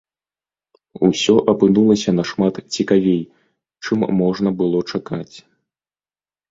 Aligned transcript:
Усё 1.07 1.35
апынулася 1.53 2.15
нашмат 2.21 2.55
цікавей, 2.75 3.21
чым 3.85 3.99
можна 4.25 4.49
было 4.65 4.79
чакаць. 4.91 5.35